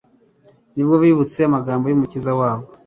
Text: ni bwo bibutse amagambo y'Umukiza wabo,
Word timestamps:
ni 0.73 0.81
bwo 0.85 0.95
bibutse 1.01 1.39
amagambo 1.43 1.85
y'Umukiza 1.87 2.31
wabo, 2.39 2.65